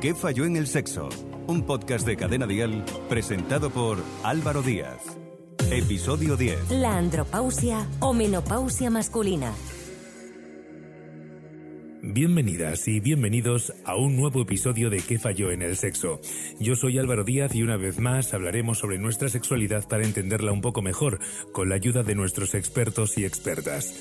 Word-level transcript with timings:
¿Qué 0.00 0.14
falló 0.14 0.46
en 0.46 0.56
el 0.56 0.66
sexo? 0.66 1.10
Un 1.46 1.66
podcast 1.66 2.06
de 2.06 2.16
Cadena 2.16 2.46
Dial 2.46 2.86
presentado 3.10 3.68
por 3.68 3.98
Álvaro 4.22 4.62
Díaz. 4.62 5.18
Episodio 5.70 6.38
10. 6.38 6.70
La 6.70 6.96
andropausia 6.96 7.86
o 8.00 8.14
menopausia 8.14 8.88
masculina. 8.88 9.52
Bienvenidas 12.12 12.88
y 12.88 12.98
bienvenidos 12.98 13.72
a 13.84 13.94
un 13.94 14.16
nuevo 14.16 14.42
episodio 14.42 14.90
de 14.90 14.98
¿Qué 14.98 15.20
falló 15.20 15.52
en 15.52 15.62
el 15.62 15.76
sexo? 15.76 16.20
Yo 16.58 16.74
soy 16.74 16.98
Álvaro 16.98 17.22
Díaz 17.22 17.54
y 17.54 17.62
una 17.62 17.76
vez 17.76 18.00
más 18.00 18.34
hablaremos 18.34 18.78
sobre 18.78 18.98
nuestra 18.98 19.28
sexualidad 19.28 19.86
para 19.86 20.02
entenderla 20.02 20.50
un 20.50 20.60
poco 20.60 20.82
mejor, 20.82 21.20
con 21.52 21.68
la 21.68 21.76
ayuda 21.76 22.02
de 22.02 22.16
nuestros 22.16 22.56
expertos 22.56 23.16
y 23.16 23.24
expertas. 23.24 23.94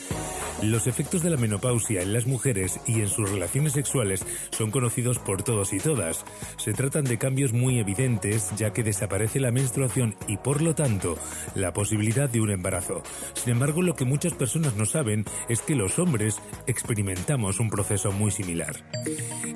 Los 0.64 0.88
efectos 0.88 1.22
de 1.22 1.30
la 1.30 1.38
menopausia 1.38 2.02
en 2.02 2.12
las 2.12 2.26
mujeres 2.26 2.80
y 2.88 3.00
en 3.00 3.08
sus 3.08 3.30
relaciones 3.30 3.74
sexuales 3.74 4.26
son 4.50 4.72
conocidos 4.72 5.20
por 5.20 5.44
todos 5.44 5.72
y 5.72 5.78
todas. 5.78 6.26
Se 6.58 6.74
tratan 6.74 7.06
de 7.06 7.20
cambios 7.20 7.54
muy 7.54 7.78
evidentes 7.78 8.52
ya 8.58 8.74
que 8.74 8.84
desaparece 8.84 9.40
la 9.40 9.52
menstruación 9.52 10.16
y 10.28 10.38
por 10.38 10.64
lo 10.64 10.74
tanto 10.74 11.16
la 11.54 11.74
posibilidad 11.74 12.28
de 12.28 12.42
un 12.42 12.50
embarazo. 12.50 13.04
Sin 13.36 13.54
embargo, 13.54 13.84
lo 13.84 13.96
que 13.96 14.04
muchas 14.04 14.34
personas 14.34 14.76
no 14.76 14.86
saben 14.86 15.26
es 15.48 15.62
que 15.62 15.76
los 15.76 16.00
hombres 16.00 16.40
experimentamos 16.66 17.60
un 17.60 17.70
proceso 17.70 17.99
muy 18.08 18.32
similar. 18.32 18.78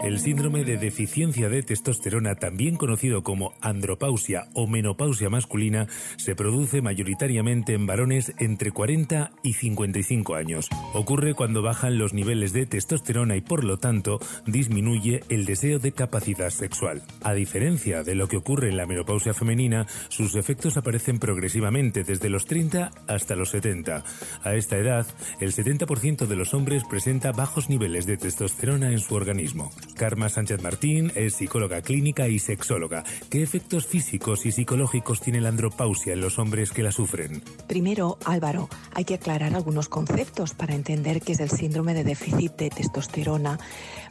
El 0.04 0.20
síndrome 0.20 0.66
de 0.66 0.78
deficiencia 0.78 1.48
de 1.48 1.64
testosterona, 1.64 2.36
también 2.36 2.76
conocido 2.76 3.24
como 3.24 3.54
andropausia 3.62 4.48
o 4.54 4.68
menopausia 4.68 5.30
masculina, 5.30 5.88
se 6.18 6.36
produce 6.36 6.82
mayoritariamente 6.82 7.74
en 7.74 7.86
varones 7.86 8.34
entre 8.38 8.72
40 8.72 9.32
y 9.44 9.54
55 9.54 10.36
años. 10.36 10.68
Ocurre 10.94 11.36
cuando 11.36 11.62
bajan 11.62 11.98
los 11.98 12.14
niveles 12.14 12.52
de 12.52 12.66
testosterona 12.66 13.38
y 13.38 13.42
por 13.42 13.64
lo 13.64 13.78
tanto 13.78 14.20
disminuye 14.46 15.22
el 15.30 15.46
deseo 15.46 15.80
de 15.80 15.94
capacidad 15.94 16.50
sexual. 16.50 17.02
A 17.24 17.34
diferencia 17.34 18.04
de 18.04 18.16
lo 18.16 18.28
que 18.28 18.38
ocurre 18.38 18.70
en 18.70 18.78
la 18.78 18.86
menopausia 18.86 19.34
femenina, 19.34 19.88
sus 20.10 20.36
efectos 20.36 20.76
aparecen 20.76 21.18
progresivamente 21.18 22.04
desde 22.04 22.30
los 22.30 22.46
30 22.46 22.92
hasta 23.08 23.38
los 23.38 23.52
70. 23.52 24.04
A 24.44 24.56
esta 24.56 24.78
edad, 24.78 25.08
el 25.40 25.54
70% 25.54 26.28
de 26.28 26.36
los 26.36 26.54
hombres 26.54 26.84
presenta 26.90 27.32
bajos 27.32 27.70
niveles 27.70 28.06
de 28.06 28.18
testosterona 28.18 28.33
en 28.42 29.00
su 29.00 29.16
organismo. 29.16 29.72
Karma 29.96 30.28
Sánchez 30.28 30.62
Martín 30.62 31.12
es 31.16 31.36
psicóloga 31.36 31.82
clínica 31.82 32.28
y 32.28 32.40
sexóloga. 32.40 33.04
¿Qué 33.30 33.44
efectos 33.44 33.86
físicos 33.86 34.46
y 34.46 34.52
psicológicos 34.52 35.22
tiene 35.22 35.40
la 35.40 35.50
andropausia 35.50 36.14
en 36.14 36.22
los 36.22 36.40
hombres 36.40 36.72
que 36.72 36.84
la 36.84 36.92
sufren? 36.92 37.44
Primero, 37.68 38.18
Álvaro, 38.26 38.70
hay 38.94 39.06
que 39.06 39.14
aclarar 39.16 39.54
algunos 39.54 39.88
conceptos 39.88 40.54
para 40.54 40.74
entender 40.74 41.22
qué 41.22 41.34
es 41.34 41.40
el 41.40 41.52
síndrome 41.52 41.94
de 41.94 42.04
déficit 42.04 42.54
de 42.54 42.70
testosterona 42.70 43.60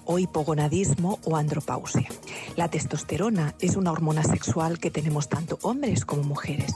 o 0.05 0.19
hipogonadismo 0.19 1.19
o 1.25 1.37
andropausia. 1.37 2.09
La 2.57 2.69
testosterona 2.69 3.55
es 3.61 3.77
una 3.77 3.93
hormona 3.93 4.23
sexual 4.23 4.79
que 4.79 4.91
tenemos 4.91 5.29
tanto 5.29 5.59
hombres 5.63 6.05
como 6.05 6.23
mujeres, 6.23 6.73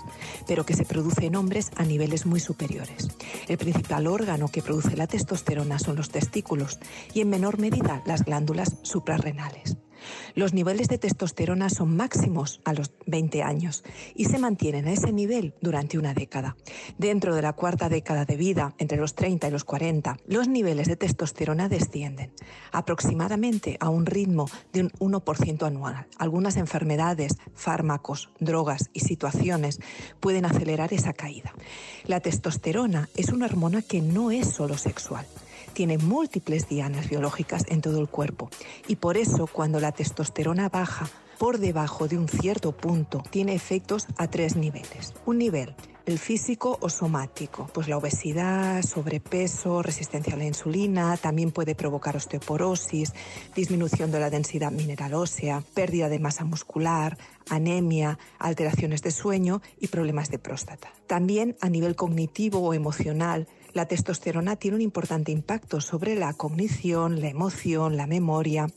pero 0.47 0.65
que 0.65 0.75
se 0.75 0.85
produce 0.85 1.27
en 1.27 1.37
hombres 1.37 1.71
a 1.77 1.85
niveles 1.85 2.27
muy 2.27 2.41
superiores. 2.41 3.09
El 3.49 3.59
principal 3.59 4.07
órgano 4.07 4.49
que 4.49 4.63
produce 4.63 4.97
la 4.97 5.07
testosterona 5.07 5.79
son 5.79 5.97
los 5.97 6.11
testículos 6.11 6.79
y 7.15 7.21
en 7.21 7.31
menor 7.31 7.59
medida 7.59 8.03
las 8.07 8.25
glándulas 8.25 8.77
suprarrenales. 8.83 9.77
Los 10.35 10.53
niveles 10.53 10.89
de 10.89 10.99
testosterona 10.99 11.71
son 11.71 11.97
máximos 11.97 12.61
a 12.65 12.73
los 12.73 12.93
20 13.07 13.43
años 13.43 13.85
y 14.15 14.27
se 14.27 14.39
mantienen 14.39 14.87
a 14.87 14.93
ese 14.93 15.13
nivel 15.13 15.55
durante 15.61 15.99
una 15.99 16.15
década. 16.15 16.57
Dentro 16.99 17.35
de 17.35 17.43
la 17.43 17.53
cuarta 17.53 17.89
década 17.89 18.25
de 18.25 18.37
vida, 18.37 18.75
entre 18.79 18.99
los 18.99 19.15
30 19.15 19.49
y 19.49 19.51
los 19.51 19.65
40, 19.65 20.17
los 20.27 20.49
niveles 20.49 20.89
de 20.89 20.97
testosterona 20.97 21.69
descienden, 21.69 22.33
aproximadamente 22.73 23.77
a 23.81 23.89
un 23.89 24.07
ritmo 24.07 24.49
de 24.73 24.83
un 24.83 24.91
1% 25.13 25.67
anual. 25.67 26.07
Algunas 26.19 26.57
enfermedades, 26.57 27.39
fármacos, 27.55 28.31
drogas 28.41 28.91
y 28.93 29.01
situaciones 29.01 29.81
pueden 30.21 30.45
acelerar 30.45 30.93
esa 30.93 31.13
caída. 31.13 31.53
La 32.05 32.21
testosterona 32.21 33.09
es 33.17 33.31
una 33.31 33.47
hormona 33.47 33.83
que 33.83 34.01
no 34.01 34.31
es 34.31 34.49
solo 34.49 34.77
sexual 34.77 35.27
tiene 35.77 35.99
múltiples 35.99 36.71
dianas 36.71 37.11
biológicas 37.11 37.67
en 37.69 37.83
todo 37.83 38.01
el 38.01 38.09
cuerpo 38.09 38.49
y 38.89 38.97
por 38.97 39.19
eso 39.19 39.47
cuando 39.47 39.79
la 39.79 39.93
testosterona 39.93 40.71
baja 40.71 41.07
por 41.39 41.59
debajo 41.59 42.09
de 42.09 42.17
un 42.17 42.29
cierto 42.29 42.73
punto 42.73 43.23
tiene 43.29 43.55
efectos 43.55 44.07
a 44.17 44.27
tres 44.27 44.57
niveles. 44.57 45.13
Un 45.27 45.37
nivel 45.37 45.77
el 46.07 46.21
físico 46.21 46.79
o 46.81 46.89
somático, 46.89 47.69
pues 47.75 47.89
la 47.89 47.97
obesidad, 47.97 48.83
sobrepeso, 48.83 49.83
resistencia 49.83 50.35
a 50.35 50.37
la 50.37 50.45
insulina, 50.45 51.17
también 51.17 51.51
puede 51.51 51.75
provocar 51.75 52.17
osteoporosis, 52.17 53.13
disminución 53.57 54.13
de 54.13 54.21
la 54.21 54.31
densidad 54.31 54.71
mineral 54.71 55.15
ósea, 55.15 55.65
pérdida 55.75 56.09
de 56.09 56.21
masa 56.21 56.45
muscular, 56.45 57.19
anemia, 57.51 58.21
alteraciones 58.39 59.03
de 59.03 59.11
sueño 59.11 59.63
y 59.81 59.89
problemas 59.89 60.31
de 60.31 60.39
próstata. 60.39 60.93
También 61.09 61.57
a 61.61 61.69
nivel 61.69 61.97
cognitivo 61.97 62.61
o 62.61 62.73
emocional, 62.73 63.49
la 63.77 63.85
testosterona 63.85 64.57
tiene 64.57 64.77
un 64.77 64.81
importante 64.81 65.33
impacto 65.33 65.83
sobre 65.83 66.15
la 66.15 66.33
cognición, 66.33 67.21
la 67.21 67.29
emoción, 67.29 67.99
la 67.99 68.07
memoria 68.07 68.69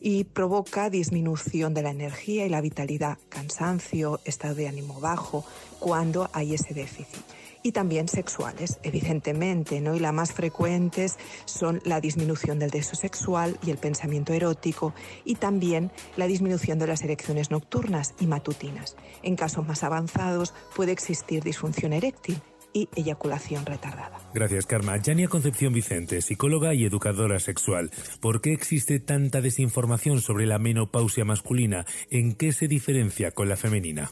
y 0.00 0.24
provoca 0.24 0.88
disminución 0.88 1.74
de 1.74 1.82
la 1.82 1.90
energía 1.90 2.46
y 2.46 2.48
la 2.48 2.62
vitalidad, 2.62 3.18
cansancio, 3.28 4.20
estado 4.24 4.54
de 4.54 4.66
ánimo 4.66 5.00
bajo, 5.00 5.44
cuando 5.80 6.30
hay 6.32 6.54
ese 6.54 6.72
déficit 6.72 7.22
y 7.62 7.72
también 7.72 8.08
sexuales, 8.08 8.78
evidentemente, 8.84 9.82
¿no? 9.82 9.94
Y 9.94 9.98
las 9.98 10.14
más 10.14 10.32
frecuentes 10.32 11.18
son 11.44 11.82
la 11.84 12.00
disminución 12.00 12.58
del 12.58 12.70
deseo 12.70 12.94
sexual 12.94 13.58
y 13.66 13.70
el 13.70 13.76
pensamiento 13.76 14.32
erótico 14.32 14.94
y 15.26 15.34
también 15.34 15.90
la 16.16 16.26
disminución 16.26 16.78
de 16.78 16.86
las 16.86 17.02
erecciones 17.02 17.50
nocturnas 17.50 18.14
y 18.18 18.26
matutinas. 18.26 18.96
En 19.22 19.36
casos 19.36 19.66
más 19.66 19.84
avanzados 19.84 20.54
puede 20.74 20.92
existir 20.92 21.42
disfunción 21.42 21.92
eréctil 21.92 22.40
y 22.72 22.88
eyaculación 22.94 23.66
retardada. 23.66 24.18
Gracias, 24.34 24.66
Karma. 24.66 24.96
Yania 24.96 25.28
Concepción 25.28 25.72
Vicente, 25.72 26.20
psicóloga 26.22 26.74
y 26.74 26.84
educadora 26.84 27.40
sexual. 27.40 27.90
¿Por 28.20 28.40
qué 28.40 28.52
existe 28.52 29.00
tanta 29.00 29.40
desinformación 29.40 30.20
sobre 30.20 30.46
la 30.46 30.58
menopausia 30.58 31.24
masculina? 31.24 31.86
¿En 32.10 32.34
qué 32.34 32.52
se 32.52 32.68
diferencia 32.68 33.30
con 33.30 33.48
la 33.48 33.56
femenina? 33.56 34.10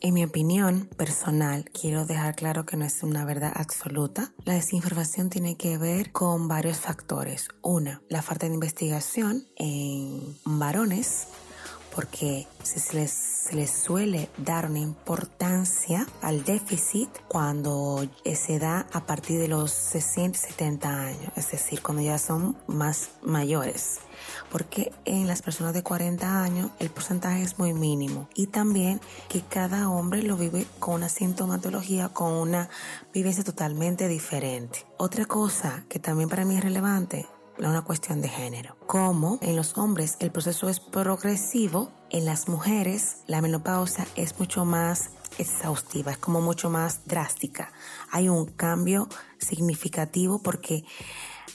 En 0.00 0.14
mi 0.14 0.24
opinión 0.24 0.88
personal, 0.96 1.64
quiero 1.72 2.04
dejar 2.04 2.34
claro 2.34 2.66
que 2.66 2.76
no 2.76 2.84
es 2.84 3.02
una 3.02 3.24
verdad 3.24 3.52
absoluta. 3.54 4.32
La 4.44 4.54
desinformación 4.54 5.30
tiene 5.30 5.56
que 5.56 5.78
ver 5.78 6.12
con 6.12 6.46
varios 6.46 6.78
factores. 6.78 7.48
Una, 7.62 8.02
la 8.08 8.20
falta 8.20 8.46
de 8.46 8.54
investigación 8.54 9.46
en 9.56 10.36
varones 10.44 11.28
porque 11.94 12.46
se 12.62 12.94
les, 12.94 13.70
suele 13.70 14.28
dar 14.38 14.66
una 14.68 14.80
importancia 14.80 16.06
al 16.22 16.44
déficit 16.44 17.08
cuando 17.28 18.04
se 18.34 18.58
da 18.58 18.86
a 18.92 19.06
partir 19.06 19.38
de 19.38 19.48
los 19.48 19.70
60, 19.70 20.38
70 20.38 20.88
años, 20.88 21.32
es 21.36 21.50
decir, 21.50 21.82
cuando 21.82 22.02
ya 22.02 22.18
son 22.18 22.56
más 22.66 23.10
mayores. 23.22 24.00
Porque 24.50 24.92
en 25.04 25.26
las 25.26 25.42
personas 25.42 25.74
de 25.74 25.82
40 25.82 26.42
años 26.42 26.70
el 26.78 26.90
porcentaje 26.90 27.42
es 27.42 27.58
muy 27.58 27.74
mínimo 27.74 28.28
y 28.34 28.46
también 28.46 29.00
que 29.28 29.42
cada 29.42 29.88
hombre 29.90 30.22
lo 30.22 30.36
vive 30.36 30.66
con 30.78 30.94
una 30.94 31.08
sintomatología, 31.08 32.08
con 32.08 32.32
una 32.32 32.70
vivencia 33.12 33.44
totalmente 33.44 34.08
diferente. 34.08 34.86
Otra 34.96 35.26
cosa 35.26 35.84
que 35.88 35.98
también 35.98 36.28
para 36.28 36.44
mí 36.44 36.56
es 36.56 36.64
relevante 36.64 37.26
una 37.58 37.82
cuestión 37.82 38.20
de 38.20 38.28
género. 38.28 38.76
Como 38.86 39.38
en 39.42 39.56
los 39.56 39.78
hombres 39.78 40.16
el 40.20 40.30
proceso 40.30 40.68
es 40.68 40.80
progresivo, 40.80 41.92
en 42.10 42.24
las 42.24 42.48
mujeres 42.48 43.18
la 43.26 43.40
menopausa 43.40 44.06
es 44.16 44.38
mucho 44.38 44.64
más 44.64 45.10
exhaustiva, 45.38 46.12
es 46.12 46.18
como 46.18 46.40
mucho 46.40 46.70
más 46.70 47.06
drástica. 47.06 47.72
Hay 48.10 48.28
un 48.28 48.46
cambio 48.46 49.08
significativo 49.38 50.42
porque 50.42 50.84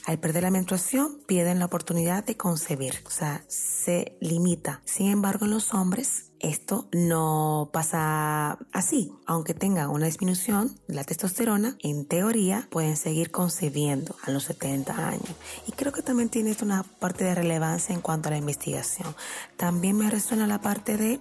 al 0.06 0.18
perder 0.18 0.44
la 0.44 0.50
menstruación 0.50 1.20
pierden 1.26 1.58
la 1.58 1.66
oportunidad 1.66 2.24
de 2.24 2.36
concebir, 2.36 2.94
o 3.06 3.10
sea, 3.10 3.44
se 3.48 4.16
limita. 4.20 4.82
Sin 4.84 5.08
embargo, 5.08 5.44
en 5.44 5.52
los 5.52 5.74
hombres 5.74 6.29
esto 6.40 6.88
no 6.92 7.70
pasa 7.72 8.58
así. 8.72 9.12
Aunque 9.26 9.54
tenga 9.54 9.88
una 9.88 10.06
disminución 10.06 10.74
de 10.88 10.94
la 10.94 11.04
testosterona, 11.04 11.76
en 11.80 12.06
teoría 12.06 12.66
pueden 12.70 12.96
seguir 12.96 13.30
concebiendo 13.30 14.16
a 14.24 14.30
los 14.30 14.44
70 14.44 15.08
años. 15.08 15.30
Y 15.66 15.72
creo 15.72 15.92
que 15.92 16.02
también 16.02 16.28
tiene 16.28 16.50
esto 16.50 16.64
una 16.64 16.82
parte 16.82 17.24
de 17.24 17.34
relevancia 17.34 17.94
en 17.94 18.00
cuanto 18.00 18.28
a 18.28 18.32
la 18.32 18.38
investigación. 18.38 19.14
También 19.56 19.96
me 19.96 20.10
resuena 20.10 20.46
la 20.46 20.60
parte 20.60 20.96
de, 20.96 21.20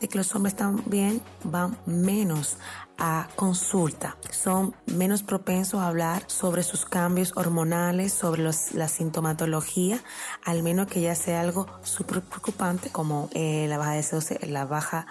que 0.00 0.18
los 0.18 0.34
hombres 0.34 0.56
también 0.56 1.20
van 1.44 1.78
menos 1.86 2.58
a 2.98 3.28
consulta. 3.36 4.16
Son 4.30 4.74
menos 4.86 5.22
propensos 5.22 5.80
a 5.80 5.88
hablar 5.88 6.24
sobre 6.28 6.62
sus 6.62 6.86
cambios 6.86 7.32
hormonales, 7.36 8.12
sobre 8.12 8.42
la 8.42 8.88
sintomatología, 8.88 10.00
al 10.44 10.62
menos 10.62 10.86
que 10.86 11.00
ya 11.00 11.14
sea 11.14 11.40
algo 11.40 11.66
súper 11.82 12.22
preocupante 12.22 12.90
como 12.90 13.28
eh, 13.32 13.66
la 13.68 13.78
baja 13.78 13.92
de 13.92 14.02
la 14.56 14.64
baja 14.64 15.06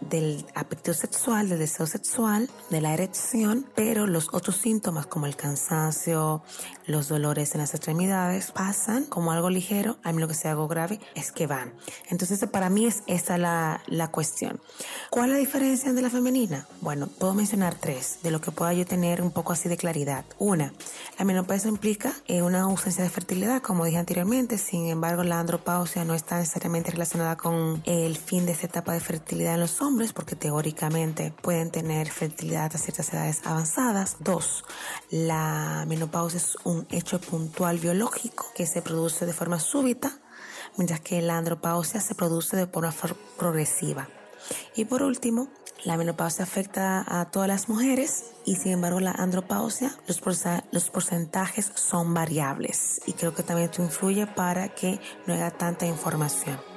del 0.00 0.46
apetito 0.54 0.94
sexual, 0.94 1.48
del 1.48 1.58
deseo 1.58 1.86
sexual, 1.86 2.48
de 2.70 2.80
la 2.80 2.94
erección, 2.94 3.66
pero 3.74 4.06
los 4.06 4.28
otros 4.32 4.56
síntomas 4.56 5.06
como 5.06 5.26
el 5.26 5.36
cansancio, 5.36 6.42
los 6.86 7.08
dolores 7.08 7.54
en 7.54 7.60
las 7.60 7.74
extremidades 7.74 8.50
pasan 8.50 9.04
como 9.04 9.32
algo 9.32 9.50
ligero, 9.50 9.98
a 10.02 10.12
mí 10.12 10.20
lo 10.20 10.28
que 10.28 10.34
sea 10.34 10.52
algo 10.52 10.68
grave 10.68 11.00
es 11.14 11.32
que 11.32 11.46
van. 11.46 11.72
Entonces 12.08 12.44
para 12.50 12.70
mí 12.70 12.86
es 12.86 13.02
esa 13.06 13.38
la, 13.38 13.82
la 13.86 14.08
cuestión. 14.08 14.60
¿Cuál 15.10 15.26
es 15.26 15.32
la 15.32 15.38
diferencia 15.38 15.92
de 15.92 16.02
la 16.02 16.10
femenina? 16.10 16.66
Bueno, 16.80 17.06
puedo 17.06 17.34
mencionar 17.34 17.74
tres, 17.74 18.18
de 18.22 18.30
lo 18.30 18.40
que 18.40 18.50
pueda 18.50 18.72
yo 18.72 18.86
tener 18.86 19.22
un 19.22 19.30
poco 19.30 19.52
así 19.52 19.68
de 19.68 19.76
claridad. 19.76 20.24
Una, 20.38 20.72
la 21.18 21.24
menopausia 21.24 21.68
implica 21.68 22.12
eh, 22.26 22.42
una 22.42 22.62
ausencia 22.62 23.04
de 23.04 23.10
fertilidad, 23.10 23.62
como 23.62 23.84
dije 23.84 23.98
anteriormente, 23.98 24.58
sin 24.58 24.88
embargo 24.88 25.22
la 25.22 25.40
andropausia 25.40 26.04
no 26.04 26.14
está 26.14 26.38
necesariamente 26.38 26.90
relacionada 26.90 27.36
con 27.36 27.82
el 27.84 28.16
fin 28.16 28.46
de 28.46 28.52
esta 28.52 28.66
etapa 28.66 28.92
de 28.92 29.00
fertilidad 29.00 29.54
en 29.54 29.60
los 29.60 29.80
hombres, 29.80 29.89
porque 30.12 30.36
teóricamente 30.36 31.32
pueden 31.42 31.70
tener 31.70 32.10
fertilidad 32.10 32.70
a 32.74 32.78
ciertas 32.78 33.12
edades 33.12 33.40
avanzadas. 33.44 34.16
Dos, 34.20 34.64
la 35.10 35.84
menopausia 35.88 36.38
es 36.38 36.56
un 36.64 36.86
hecho 36.90 37.20
puntual 37.20 37.78
biológico 37.78 38.46
que 38.54 38.66
se 38.66 38.82
produce 38.82 39.26
de 39.26 39.32
forma 39.32 39.58
súbita, 39.58 40.12
mientras 40.76 41.00
que 41.00 41.20
la 41.20 41.36
andropausia 41.36 42.00
se 42.00 42.14
produce 42.14 42.56
de 42.56 42.66
forma 42.66 42.94
progresiva. 43.36 44.08
Y 44.76 44.84
por 44.84 45.02
último, 45.02 45.48
la 45.84 45.96
menopausia 45.96 46.44
afecta 46.44 47.04
a 47.06 47.30
todas 47.30 47.48
las 47.48 47.68
mujeres 47.68 48.26
y 48.44 48.56
sin 48.56 48.72
embargo 48.72 49.00
la 49.00 49.12
andropausia, 49.12 49.92
los, 50.06 50.22
los 50.70 50.90
porcentajes 50.90 51.72
son 51.74 52.14
variables 52.14 53.00
y 53.06 53.14
creo 53.14 53.34
que 53.34 53.42
también 53.42 53.70
esto 53.70 53.82
influye 53.82 54.26
para 54.26 54.68
que 54.68 55.00
no 55.26 55.34
haya 55.34 55.50
tanta 55.50 55.86
información. 55.86 56.69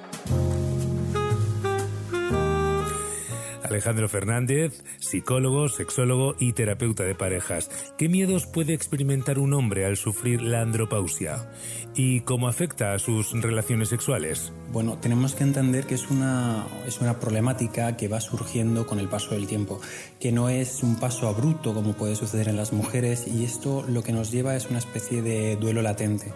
Alejandro 3.73 4.07
Fernández, 4.07 4.83
psicólogo, 4.99 5.67
sexólogo 5.67 6.35
y 6.37 6.53
terapeuta 6.53 7.03
de 7.03 7.15
parejas. 7.15 7.71
¿Qué 7.97 8.07
miedos 8.07 8.45
puede 8.45 8.73
experimentar 8.73 9.39
un 9.39 9.53
hombre 9.55 9.85
al 9.85 9.97
sufrir 9.97 10.43
la 10.43 10.61
andropausia? 10.61 11.49
¿Y 11.95 12.21
cómo 12.21 12.47
afecta 12.47 12.93
a 12.93 12.99
sus 12.99 13.31
relaciones 13.41 13.89
sexuales? 13.89 14.53
Bueno, 14.71 14.99
tenemos 14.99 15.33
que 15.33 15.43
entender 15.43 15.85
que 15.85 15.95
es 15.95 16.11
una, 16.11 16.67
es 16.85 17.01
una 17.01 17.19
problemática 17.19 17.97
que 17.97 18.07
va 18.07 18.21
surgiendo 18.21 18.85
con 18.85 18.99
el 18.99 19.09
paso 19.09 19.33
del 19.33 19.47
tiempo, 19.47 19.81
que 20.19 20.31
no 20.31 20.49
es 20.49 20.83
un 20.83 20.99
paso 20.99 21.27
abrupto 21.27 21.73
como 21.73 21.93
puede 21.93 22.15
suceder 22.15 22.49
en 22.49 22.57
las 22.57 22.73
mujeres 22.73 23.27
y 23.27 23.43
esto 23.43 23.83
lo 23.87 24.03
que 24.03 24.13
nos 24.13 24.31
lleva 24.31 24.55
es 24.55 24.69
una 24.69 24.79
especie 24.79 25.23
de 25.23 25.55
duelo 25.55 25.81
latente 25.81 26.31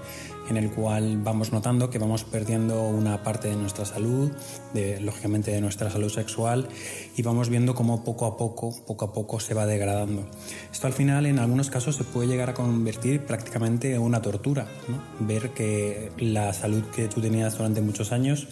en 0.50 0.58
el 0.58 0.72
cual 0.72 1.18
vamos 1.18 1.52
notando 1.52 1.90
que 1.90 2.00
vamos 2.00 2.24
perdiendo 2.24 2.84
una 2.84 3.24
parte 3.24 3.50
de 3.50 3.56
nuestra 3.56 3.86
salud, 3.86 4.32
de, 4.74 5.00
lógicamente 5.00 5.52
de 5.52 5.62
nuestra 5.62 5.90
salud 5.90 6.10
sexual, 6.10 6.68
y 7.16 7.22
vamos 7.22 7.50
viendo 7.50 7.76
cómo 7.76 8.04
poco 8.04 8.26
a 8.26 8.38
poco, 8.38 8.74
poco 8.86 9.06
a 9.06 9.14
poco 9.14 9.40
se 9.40 9.54
va 9.54 9.66
degradando. 9.66 10.28
Esto 10.72 10.88
al 10.88 10.94
final 10.94 11.26
en 11.26 11.40
algunos 11.40 11.70
casos 11.70 11.96
se 11.96 12.04
puede 12.04 12.28
llegar 12.28 12.50
a 12.50 12.54
convertir 12.54 13.26
prácticamente 13.26 13.94
en 13.94 14.02
una 14.02 14.22
tortura, 14.22 14.68
ver 15.20 15.52
que 15.52 16.12
la 16.18 16.54
salud 16.54 16.84
que 16.96 17.08
tú 17.08 17.22
tenías 17.22 17.58
durante 17.58 17.82
muchos 17.82 18.12
años 18.12 18.48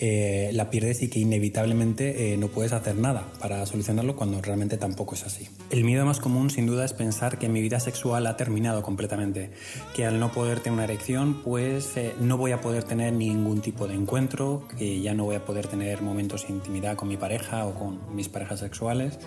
eh, 0.00 0.50
la 0.52 0.70
pierdes 0.70 1.02
y 1.02 1.08
que 1.08 1.18
inevitablemente 1.18 2.32
eh, 2.32 2.36
no 2.36 2.46
puedes 2.48 2.72
hacer 2.72 2.94
nada 2.96 3.26
para 3.40 3.66
solucionarlo 3.66 4.14
cuando 4.14 4.40
realmente 4.40 4.76
tampoco 4.76 5.16
es 5.16 5.24
así. 5.24 5.48
El 5.70 5.82
miedo 5.82 6.06
más 6.06 6.20
común 6.20 6.50
sin 6.50 6.66
duda 6.66 6.84
es 6.84 6.92
pensar 6.92 7.38
que 7.38 7.48
mi 7.48 7.60
vida 7.60 7.80
sexual 7.80 8.28
ha 8.28 8.36
terminado 8.36 8.82
completamente, 8.82 9.50
que 9.96 10.06
al 10.06 10.20
no 10.20 10.30
poder 10.30 10.60
tener 10.60 10.74
una 10.74 10.84
erección 10.84 11.42
pues 11.42 11.96
eh, 11.96 12.14
no 12.20 12.36
voy 12.36 12.52
a 12.52 12.60
poder 12.60 12.84
tener 12.84 13.12
ningún 13.12 13.60
tipo 13.60 13.88
de 13.88 13.94
encuentro, 13.94 14.68
que 14.78 15.00
ya 15.00 15.14
no 15.14 15.24
voy 15.24 15.34
a 15.34 15.44
poder 15.44 15.66
tener 15.66 16.00
momentos 16.00 16.46
de 16.46 16.54
intimidad 16.54 16.94
con 16.94 17.08
mi 17.08 17.16
pareja 17.16 17.66
o 17.66 17.74
con 17.74 18.14
mis 18.14 18.28
parejas 18.28 18.60
sexuales 18.60 19.18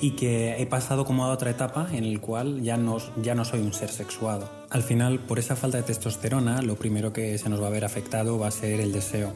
y 0.00 0.12
que 0.12 0.60
he 0.60 0.66
pasado 0.66 1.04
como 1.04 1.24
a 1.24 1.30
otra 1.30 1.50
etapa 1.50 1.88
en 1.92 2.04
el 2.04 2.20
cual 2.20 2.62
ya 2.62 2.76
no, 2.76 2.98
ya 3.22 3.34
no 3.34 3.44
soy 3.44 3.60
un 3.60 3.72
ser 3.72 3.90
sexuado. 3.90 4.63
Al 4.74 4.82
final, 4.82 5.20
por 5.20 5.38
esa 5.38 5.54
falta 5.54 5.76
de 5.76 5.84
testosterona, 5.84 6.60
lo 6.60 6.74
primero 6.74 7.12
que 7.12 7.38
se 7.38 7.48
nos 7.48 7.62
va 7.62 7.68
a 7.68 7.70
ver 7.70 7.84
afectado 7.84 8.40
va 8.40 8.48
a 8.48 8.50
ser 8.50 8.80
el 8.80 8.90
deseo. 8.90 9.32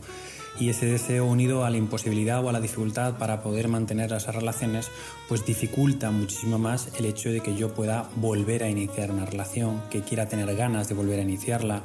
Y 0.58 0.68
ese 0.68 0.86
deseo 0.86 1.26
unido 1.26 1.64
a 1.64 1.70
la 1.70 1.76
imposibilidad 1.76 2.44
o 2.44 2.48
a 2.48 2.52
la 2.52 2.60
dificultad 2.60 3.18
para 3.18 3.40
poder 3.40 3.68
mantener 3.68 4.12
esas 4.12 4.34
relaciones, 4.34 4.90
pues 5.28 5.46
dificulta 5.46 6.10
muchísimo 6.10 6.58
más 6.58 6.88
el 6.98 7.04
hecho 7.04 7.30
de 7.30 7.40
que 7.40 7.54
yo 7.54 7.72
pueda 7.72 8.08
volver 8.16 8.64
a 8.64 8.68
iniciar 8.68 9.12
una 9.12 9.26
relación, 9.26 9.80
que 9.90 10.02
quiera 10.02 10.26
tener 10.26 10.52
ganas 10.56 10.88
de 10.88 10.96
volver 10.96 11.20
a 11.20 11.22
iniciarla, 11.22 11.82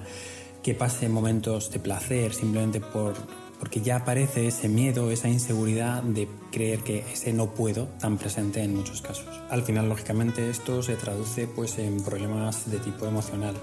que 0.63 0.73
pase 0.73 1.07
momentos 1.07 1.69
de 1.69 1.77
placer 1.77 2.33
simplemente 2.33 2.81
por 2.81 3.13
porque 3.63 3.79
ya 3.79 3.95
aparece 3.95 4.47
ese 4.47 4.67
miedo, 4.67 5.09
esa 5.09 5.29
inseguridad 5.29 6.03
de 6.03 6.27
creer 6.51 6.79
que 6.79 6.99
ese 7.13 7.31
no 7.31 7.51
puedo 7.51 7.85
tan 7.97 8.17
presente 8.17 8.61
en 8.61 8.75
muchos 8.75 9.01
casos. 9.01 9.41
Al 9.49 9.63
final, 9.63 9.87
lógicamente, 9.87 10.49
esto 10.49 10.83
se 10.83 10.97
traduce 10.97 11.47
pues 11.47 11.79
en 11.79 12.03
problemas 12.03 12.69
de 12.69 12.79
tipo 12.79 13.05
emocional 13.05 13.55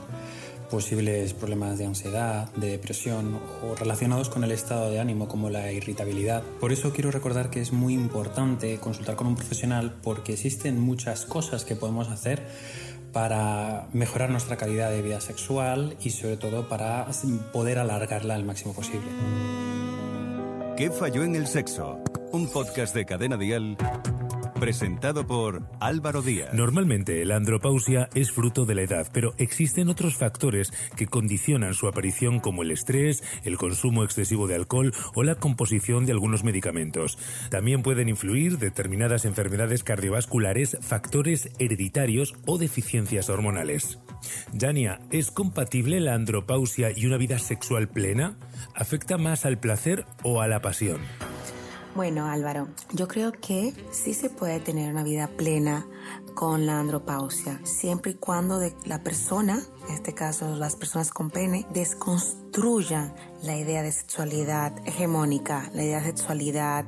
posibles 0.70 1.34
problemas 1.34 1.76
de 1.76 1.84
ansiedad, 1.84 2.50
de 2.54 2.70
depresión 2.70 3.40
o 3.62 3.74
relacionados 3.74 4.30
con 4.30 4.42
el 4.42 4.52
estado 4.52 4.88
de 4.88 5.00
ánimo 5.00 5.28
como 5.28 5.50
la 5.50 5.70
irritabilidad. 5.70 6.44
Por 6.60 6.72
eso 6.72 6.94
quiero 6.94 7.10
recordar 7.10 7.50
que 7.50 7.60
es 7.60 7.70
muy 7.70 7.92
importante 7.92 8.78
consultar 8.78 9.16
con 9.16 9.26
un 9.26 9.36
profesional 9.36 9.98
porque 10.02 10.32
existen 10.32 10.80
muchas 10.80 11.26
cosas 11.26 11.66
que 11.66 11.76
podemos 11.76 12.08
hacer 12.08 12.40
para 13.12 13.86
mejorar 13.92 14.30
nuestra 14.30 14.56
calidad 14.56 14.90
de 14.90 15.02
vida 15.02 15.20
sexual 15.20 15.96
y 16.00 16.10
sobre 16.10 16.36
todo 16.36 16.68
para 16.68 17.06
poder 17.52 17.78
alargarla 17.78 18.34
al 18.34 18.44
máximo 18.44 18.74
posible. 18.74 19.08
¿Qué 20.76 20.90
falló 20.90 21.24
en 21.24 21.36
el 21.36 21.46
sexo? 21.46 22.02
Un 22.32 22.48
podcast 22.48 22.94
de 22.94 23.04
Cadena 23.04 23.36
Dial 23.36 23.76
Presentado 24.60 25.26
por 25.26 25.62
Álvaro 25.80 26.20
Díaz. 26.20 26.52
Normalmente 26.52 27.24
la 27.24 27.36
andropausia 27.36 28.10
es 28.14 28.30
fruto 28.30 28.66
de 28.66 28.74
la 28.74 28.82
edad, 28.82 29.08
pero 29.10 29.32
existen 29.38 29.88
otros 29.88 30.16
factores 30.16 30.70
que 30.96 31.06
condicionan 31.06 31.72
su 31.72 31.88
aparición 31.88 32.40
como 32.40 32.62
el 32.62 32.70
estrés, 32.70 33.24
el 33.44 33.56
consumo 33.56 34.04
excesivo 34.04 34.46
de 34.46 34.56
alcohol 34.56 34.92
o 35.14 35.22
la 35.22 35.36
composición 35.36 36.04
de 36.04 36.12
algunos 36.12 36.44
medicamentos. 36.44 37.16
También 37.48 37.82
pueden 37.82 38.10
influir 38.10 38.58
determinadas 38.58 39.24
enfermedades 39.24 39.82
cardiovasculares, 39.82 40.76
factores 40.82 41.48
hereditarios 41.58 42.34
o 42.44 42.58
deficiencias 42.58 43.30
hormonales. 43.30 43.98
Jania, 44.58 45.00
¿es 45.10 45.30
compatible 45.30 46.00
la 46.00 46.12
andropausia 46.12 46.90
y 46.94 47.06
una 47.06 47.16
vida 47.16 47.38
sexual 47.38 47.88
plena? 47.88 48.36
¿Afecta 48.74 49.16
más 49.16 49.46
al 49.46 49.58
placer 49.58 50.04
o 50.22 50.42
a 50.42 50.48
la 50.48 50.60
pasión? 50.60 51.00
Bueno, 51.96 52.26
Álvaro, 52.26 52.68
yo 52.92 53.08
creo 53.08 53.32
que 53.32 53.74
sí 53.90 54.14
se 54.14 54.30
puede 54.30 54.60
tener 54.60 54.92
una 54.92 55.02
vida 55.02 55.26
plena 55.26 55.86
con 56.34 56.64
la 56.64 56.78
andropausia, 56.78 57.60
siempre 57.64 58.12
y 58.12 58.14
cuando 58.14 58.60
la 58.84 59.02
persona, 59.02 59.60
en 59.88 59.94
este 59.94 60.14
caso 60.14 60.54
las 60.54 60.76
personas 60.76 61.10
con 61.10 61.30
pene, 61.30 61.66
desconstruyan 61.72 63.12
la 63.42 63.56
idea 63.56 63.82
de 63.82 63.90
sexualidad 63.90 64.72
hegemónica, 64.86 65.68
la 65.74 65.82
idea 65.82 66.00
de 66.00 66.06
sexualidad 66.06 66.86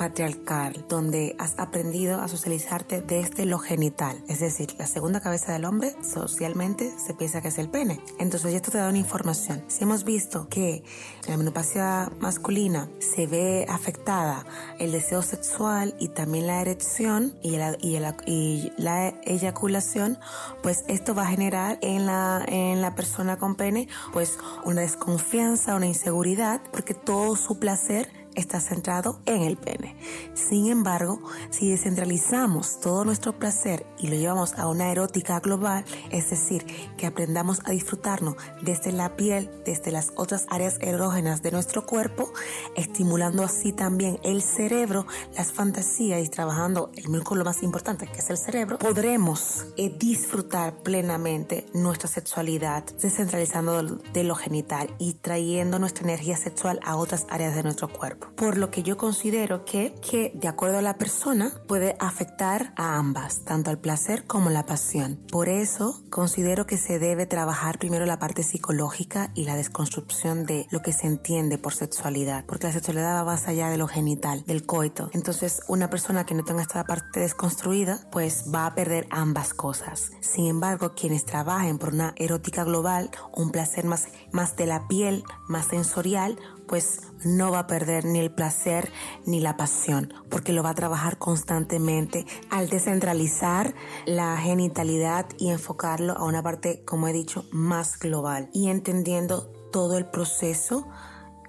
patriarcal, 0.00 0.86
donde 0.88 1.36
has 1.38 1.58
aprendido 1.58 2.22
a 2.22 2.28
socializarte 2.28 3.02
desde 3.02 3.44
lo 3.44 3.58
genital. 3.58 4.24
Es 4.28 4.40
decir, 4.40 4.74
la 4.78 4.86
segunda 4.86 5.20
cabeza 5.20 5.52
del 5.52 5.66
hombre 5.66 5.94
socialmente 6.02 6.90
se 7.06 7.12
piensa 7.12 7.42
que 7.42 7.48
es 7.48 7.58
el 7.58 7.68
pene. 7.68 8.00
Entonces, 8.18 8.54
esto 8.54 8.70
te 8.70 8.78
da 8.78 8.88
una 8.88 8.96
información. 8.96 9.62
Si 9.68 9.84
hemos 9.84 10.04
visto 10.04 10.48
que 10.48 10.82
la 11.28 11.36
menopausia 11.36 12.10
masculina 12.18 12.88
se 12.98 13.26
ve 13.26 13.66
afectada 13.68 14.46
el 14.78 14.90
deseo 14.90 15.20
sexual 15.20 15.94
y 15.98 16.08
también 16.08 16.46
la 16.46 16.62
erección 16.62 17.34
y 17.42 17.58
la, 17.58 17.76
y 17.82 18.72
la 18.78 19.08
eyaculación, 19.24 20.18
pues 20.62 20.82
esto 20.88 21.14
va 21.14 21.24
a 21.24 21.26
generar 21.26 21.78
en 21.82 22.06
la, 22.06 22.42
en 22.48 22.80
la 22.80 22.94
persona 22.94 23.36
con 23.36 23.54
pene 23.54 23.86
pues 24.14 24.38
una 24.64 24.80
desconfianza, 24.80 25.74
una 25.74 25.88
inseguridad, 25.88 26.62
porque 26.72 26.94
todo 26.94 27.36
su 27.36 27.58
placer 27.58 28.19
está 28.34 28.60
centrado 28.60 29.20
en 29.26 29.42
el 29.42 29.56
pene. 29.56 29.96
Sin 30.34 30.66
embargo, 30.70 31.20
si 31.50 31.70
descentralizamos 31.70 32.80
todo 32.80 33.04
nuestro 33.04 33.38
placer 33.38 33.86
y 33.98 34.08
lo 34.08 34.16
llevamos 34.16 34.54
a 34.58 34.68
una 34.68 34.90
erótica 34.90 35.40
global, 35.40 35.84
es 36.10 36.30
decir, 36.30 36.64
que 36.96 37.06
aprendamos 37.06 37.60
a 37.64 37.70
disfrutarnos 37.70 38.36
desde 38.62 38.92
la 38.92 39.16
piel, 39.16 39.50
desde 39.64 39.90
las 39.90 40.12
otras 40.16 40.46
áreas 40.50 40.78
erógenas 40.80 41.42
de 41.42 41.50
nuestro 41.50 41.86
cuerpo, 41.86 42.32
estimulando 42.76 43.42
así 43.42 43.72
también 43.72 44.18
el 44.22 44.42
cerebro, 44.42 45.06
las 45.36 45.52
fantasías 45.52 46.24
y 46.24 46.28
trabajando 46.28 46.90
el 46.96 47.08
músculo 47.08 47.44
más 47.44 47.62
importante 47.62 48.06
que 48.06 48.18
es 48.18 48.30
el 48.30 48.38
cerebro, 48.38 48.78
podremos 48.78 49.66
eh, 49.76 49.94
disfrutar 49.98 50.82
plenamente 50.82 51.66
nuestra 51.72 52.08
sexualidad 52.08 52.84
descentralizando 53.00 53.82
de 53.82 54.24
lo 54.24 54.34
genital 54.34 54.94
y 54.98 55.14
trayendo 55.14 55.78
nuestra 55.78 56.04
energía 56.04 56.36
sexual 56.36 56.80
a 56.84 56.96
otras 56.96 57.26
áreas 57.30 57.54
de 57.54 57.62
nuestro 57.62 57.88
cuerpo. 57.88 58.19
Por 58.36 58.56
lo 58.56 58.70
que 58.70 58.82
yo 58.82 58.96
considero 58.96 59.64
que, 59.64 59.94
que 60.08 60.32
de 60.34 60.48
acuerdo 60.48 60.78
a 60.78 60.82
la 60.82 60.98
persona 60.98 61.52
puede 61.66 61.96
afectar 61.98 62.72
a 62.76 62.96
ambas, 62.96 63.44
tanto 63.44 63.70
al 63.70 63.78
placer 63.78 64.26
como 64.26 64.50
la 64.50 64.66
pasión. 64.66 65.20
Por 65.30 65.48
eso 65.48 66.02
considero 66.10 66.66
que 66.66 66.76
se 66.76 66.98
debe 66.98 67.26
trabajar 67.26 67.78
primero 67.78 68.06
la 68.06 68.18
parte 68.18 68.42
psicológica 68.42 69.30
y 69.34 69.44
la 69.44 69.56
desconstrucción 69.56 70.46
de 70.46 70.66
lo 70.70 70.82
que 70.82 70.92
se 70.92 71.06
entiende 71.06 71.58
por 71.58 71.74
sexualidad, 71.74 72.44
porque 72.46 72.66
la 72.66 72.72
sexualidad 72.72 73.16
va 73.16 73.24
más 73.24 73.48
allá 73.48 73.68
de 73.68 73.78
lo 73.78 73.88
genital, 73.88 74.44
del 74.46 74.66
coito. 74.66 75.10
Entonces, 75.12 75.62
una 75.68 75.90
persona 75.90 76.24
que 76.24 76.34
no 76.34 76.44
tenga 76.44 76.62
esta 76.62 76.84
parte 76.84 77.20
desconstruida, 77.20 78.00
pues 78.10 78.44
va 78.52 78.66
a 78.66 78.74
perder 78.74 79.06
ambas 79.10 79.54
cosas. 79.54 80.12
Sin 80.20 80.46
embargo, 80.46 80.94
quienes 80.94 81.24
trabajen 81.24 81.78
por 81.78 81.94
una 81.94 82.14
erótica 82.16 82.64
global, 82.64 83.10
un 83.34 83.50
placer 83.50 83.84
más, 83.84 84.08
más 84.32 84.56
de 84.56 84.66
la 84.66 84.88
piel, 84.88 85.24
más 85.48 85.66
sensorial, 85.66 86.38
pues 86.70 87.00
no 87.24 87.50
va 87.50 87.58
a 87.58 87.66
perder 87.66 88.04
ni 88.04 88.20
el 88.20 88.30
placer 88.30 88.92
ni 89.26 89.40
la 89.40 89.56
pasión, 89.56 90.14
porque 90.28 90.52
lo 90.52 90.62
va 90.62 90.70
a 90.70 90.74
trabajar 90.74 91.18
constantemente 91.18 92.26
al 92.48 92.68
descentralizar 92.68 93.74
la 94.06 94.36
genitalidad 94.36 95.26
y 95.36 95.48
enfocarlo 95.48 96.12
a 96.16 96.22
una 96.22 96.44
parte, 96.44 96.84
como 96.84 97.08
he 97.08 97.12
dicho, 97.12 97.44
más 97.50 97.98
global 97.98 98.50
y 98.52 98.68
entendiendo 98.68 99.50
todo 99.72 99.98
el 99.98 100.06
proceso 100.06 100.86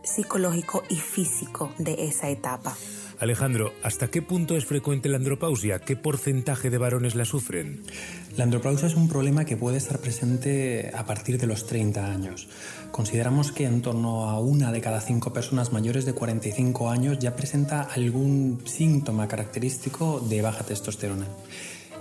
psicológico 0.02 0.82
y 0.90 0.96
físico 0.96 1.70
de 1.78 2.08
esa 2.08 2.30
etapa. 2.30 2.76
Alejandro, 3.22 3.76
¿hasta 3.84 4.08
qué 4.08 4.24
punto 4.24 4.58
es 4.58 4.66
frecuente 4.66 5.08
la 5.08 5.18
andropausia? 5.18 5.78
¿Qué 5.78 5.96
porcentaje 5.96 6.72
de 6.72 6.80
varones 6.80 7.14
la 7.14 7.24
sufren? 7.24 7.84
La 8.36 8.46
andropausia 8.46 8.88
es 8.88 8.96
un 8.96 9.08
problema 9.08 9.46
que 9.46 9.56
puede 9.56 9.78
estar 9.78 10.00
presente 10.00 10.90
a 10.96 11.06
partir 11.06 11.38
de 11.38 11.46
los 11.46 11.68
30 11.68 12.04
años. 12.04 12.48
Consideramos 12.90 13.52
que 13.52 13.66
en 13.66 13.84
torno 13.84 14.28
a 14.28 14.40
una 14.40 14.72
de 14.72 14.82
cada 14.82 15.02
cinco 15.02 15.34
personas 15.34 15.72
mayores 15.72 16.06
de 16.06 16.14
45 16.14 16.90
años 16.90 17.20
ya 17.20 17.36
presenta 17.36 17.84
algún 17.84 18.64
síntoma 18.66 19.28
característico 19.28 20.20
de 20.20 20.42
baja 20.42 20.64
testosterona. 20.64 21.28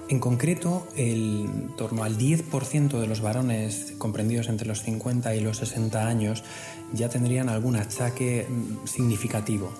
En 0.09 0.21
concreto, 0.21 0.89
en 0.97 1.77
torno 1.77 2.03
al 2.03 2.17
10% 2.17 2.99
de 2.99 3.07
los 3.07 3.21
varones 3.21 3.93
comprendidos 3.99 4.49
entre 4.49 4.67
los 4.67 4.83
50 4.83 5.37
y 5.37 5.41
los 5.41 5.59
60 5.59 6.05
años 6.05 6.43
ya 6.95 7.11
tendrían 7.11 7.50
algún 7.50 7.77
achaque 7.77 8.47
mm, 8.49 8.87
significativo. 8.89 9.71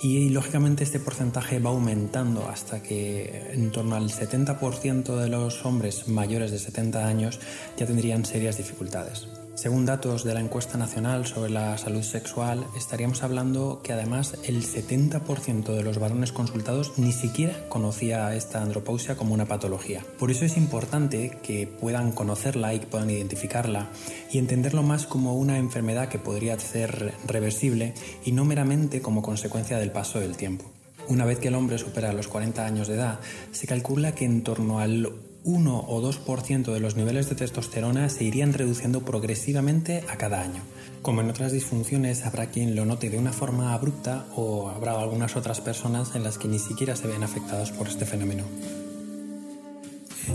Y, 0.00 0.28
lógicamente 0.28 0.84
este 0.84 1.00
porcentaje 1.00 1.58
va 1.58 1.70
aumentando 1.70 2.48
hasta 2.48 2.82
que 2.82 3.50
en 3.52 3.72
torno 3.72 3.96
al 3.96 4.10
70% 4.10 5.16
de 5.16 5.28
los 5.28 5.64
hombres 5.66 6.06
mayores 6.06 6.52
de 6.52 6.58
70 6.58 7.06
años 7.06 7.40
ya 7.76 7.86
tendrían 7.86 8.24
serias 8.24 8.56
dificultades. 8.56 9.26
Según 9.58 9.86
datos 9.86 10.22
de 10.22 10.34
la 10.34 10.40
encuesta 10.40 10.78
nacional 10.78 11.26
sobre 11.26 11.50
la 11.50 11.76
salud 11.78 12.04
sexual, 12.04 12.64
estaríamos 12.76 13.24
hablando 13.24 13.80
que 13.82 13.92
además 13.92 14.38
el 14.44 14.62
70% 14.62 15.74
de 15.74 15.82
los 15.82 15.98
varones 15.98 16.30
consultados 16.30 16.92
ni 16.96 17.10
siquiera 17.10 17.68
conocía 17.68 18.36
esta 18.36 18.62
andropausia 18.62 19.16
como 19.16 19.34
una 19.34 19.46
patología. 19.46 20.04
Por 20.16 20.30
eso 20.30 20.44
es 20.44 20.56
importante 20.56 21.38
que 21.42 21.66
puedan 21.66 22.12
conocerla 22.12 22.72
y 22.72 22.78
que 22.78 22.86
puedan 22.86 23.10
identificarla 23.10 23.88
y 24.30 24.38
entenderlo 24.38 24.84
más 24.84 25.08
como 25.08 25.34
una 25.34 25.58
enfermedad 25.58 26.08
que 26.08 26.20
podría 26.20 26.56
ser 26.60 27.14
reversible 27.26 27.94
y 28.24 28.30
no 28.30 28.44
meramente 28.44 29.02
como 29.02 29.22
consecuencia 29.22 29.78
del 29.78 29.90
paso 29.90 30.20
del 30.20 30.36
tiempo. 30.36 30.66
Una 31.08 31.24
vez 31.24 31.40
que 31.40 31.48
el 31.48 31.56
hombre 31.56 31.78
supera 31.78 32.12
los 32.12 32.28
40 32.28 32.64
años 32.64 32.86
de 32.86 32.94
edad, 32.94 33.18
se 33.50 33.66
calcula 33.66 34.14
que 34.14 34.24
en 34.24 34.44
torno 34.44 34.78
al 34.78 35.10
1 35.48 35.84
o 35.88 36.02
2% 36.02 36.74
de 36.74 36.78
los 36.78 36.94
niveles 36.94 37.30
de 37.30 37.34
testosterona 37.34 38.10
se 38.10 38.22
irían 38.22 38.52
reduciendo 38.52 39.00
progresivamente 39.00 40.04
a 40.06 40.18
cada 40.18 40.42
año. 40.42 40.60
Como 41.00 41.22
en 41.22 41.30
otras 41.30 41.52
disfunciones, 41.52 42.26
habrá 42.26 42.50
quien 42.50 42.76
lo 42.76 42.84
note 42.84 43.08
de 43.08 43.16
una 43.16 43.32
forma 43.32 43.72
abrupta 43.72 44.26
o 44.36 44.68
habrá 44.68 45.00
algunas 45.00 45.36
otras 45.36 45.62
personas 45.62 46.14
en 46.14 46.22
las 46.22 46.36
que 46.36 46.48
ni 46.48 46.58
siquiera 46.58 46.96
se 46.96 47.08
ven 47.08 47.22
afectados 47.22 47.70
por 47.72 47.88
este 47.88 48.04
fenómeno. 48.04 48.44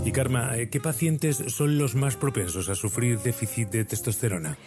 Y 0.02 0.12
Karma, 0.12 0.52
¿qué 0.70 0.80
pacientes 0.80 1.42
son 1.48 1.78
los 1.78 1.94
más 1.94 2.16
propensos 2.16 2.68
a 2.68 2.74
sufrir 2.74 3.18
déficit 3.20 3.68
de 3.70 3.84
testosterona? 3.84 4.58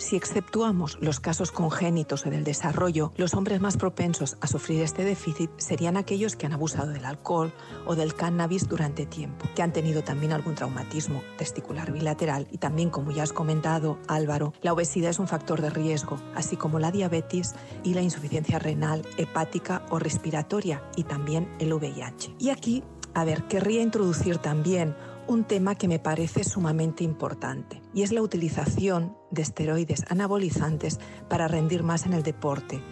Si 0.00 0.16
exceptuamos 0.16 0.96
los 1.02 1.20
casos 1.20 1.52
congénitos 1.52 2.24
o 2.24 2.30
del 2.30 2.42
desarrollo, 2.42 3.12
los 3.18 3.34
hombres 3.34 3.60
más 3.60 3.76
propensos 3.76 4.38
a 4.40 4.46
sufrir 4.46 4.80
este 4.80 5.04
déficit 5.04 5.50
serían 5.58 5.98
aquellos 5.98 6.36
que 6.36 6.46
han 6.46 6.54
abusado 6.54 6.90
del 6.90 7.04
alcohol 7.04 7.52
o 7.84 7.94
del 7.94 8.14
cannabis 8.14 8.66
durante 8.66 9.04
tiempo, 9.04 9.46
que 9.54 9.60
han 9.60 9.74
tenido 9.74 10.02
también 10.02 10.32
algún 10.32 10.54
traumatismo 10.54 11.22
testicular 11.36 11.92
bilateral 11.92 12.48
y 12.50 12.56
también, 12.56 12.88
como 12.88 13.10
ya 13.10 13.24
has 13.24 13.34
comentado, 13.34 13.98
Álvaro, 14.08 14.54
la 14.62 14.72
obesidad 14.72 15.10
es 15.10 15.18
un 15.18 15.28
factor 15.28 15.60
de 15.60 15.68
riesgo, 15.68 16.18
así 16.34 16.56
como 16.56 16.78
la 16.78 16.90
diabetes 16.90 17.54
y 17.84 17.92
la 17.92 18.00
insuficiencia 18.00 18.58
renal, 18.58 19.02
hepática 19.18 19.84
o 19.90 19.98
respiratoria 19.98 20.82
y 20.96 21.04
también 21.04 21.46
el 21.58 21.74
VIH. 21.74 22.36
Y 22.38 22.48
aquí, 22.48 22.82
a 23.14 23.24
ver, 23.24 23.44
querría 23.44 23.82
introducir 23.82 24.38
también 24.38 24.94
un 25.26 25.44
tema 25.44 25.76
que 25.76 25.88
me 25.88 25.98
parece 25.98 26.42
sumamente 26.44 27.04
importante 27.04 27.80
y 27.94 28.02
es 28.02 28.12
la 28.12 28.22
utilización 28.22 29.16
de 29.30 29.42
esteroides 29.42 30.04
anabolizantes 30.08 30.98
para 31.28 31.46
rendir 31.46 31.82
más 31.82 32.06
en 32.06 32.14
el 32.14 32.22
deporte. 32.22 32.82